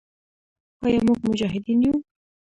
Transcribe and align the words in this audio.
آیا 0.85 0.99
موږ 1.05 1.19
مجاهدین 1.29 1.79
یو؟ 1.83 1.95